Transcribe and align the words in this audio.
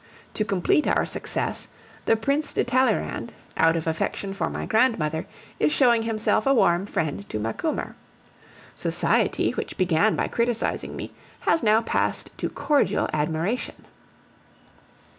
To 0.33 0.43
complete 0.43 0.87
our 0.87 1.05
success, 1.05 1.67
the 2.05 2.15
Prince 2.15 2.53
de 2.55 2.63
Talleyrand, 2.63 3.33
out 3.55 3.75
of 3.75 3.85
affection 3.85 4.33
for 4.33 4.49
my 4.49 4.65
grandmother, 4.65 5.27
is 5.59 5.71
showing 5.71 6.01
himself 6.01 6.47
a 6.47 6.55
warm 6.55 6.87
friend 6.87 7.29
to 7.29 7.37
Macumer. 7.37 7.95
Society, 8.73 9.51
which 9.51 9.77
began 9.77 10.15
by 10.15 10.27
criticising 10.27 10.95
me, 10.95 11.13
has 11.41 11.61
now 11.61 11.81
passed 11.83 12.31
to 12.37 12.49
cordial 12.49 13.07
admiration. 13.13 13.85